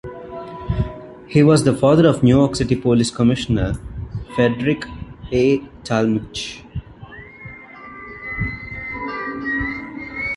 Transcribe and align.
He 1.27 1.43
was 1.43 1.63
the 1.63 1.75
father 1.77 2.07
of 2.07 2.23
New 2.23 2.35
York 2.35 2.55
City 2.55 2.75
Police 2.75 3.11
Commissioner 3.11 3.75
Frederick 4.35 4.83
A. 5.31 5.59
Tallmadge. 5.83 6.63